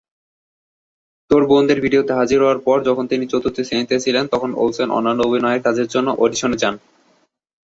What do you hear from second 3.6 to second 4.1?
শ্রেণিতে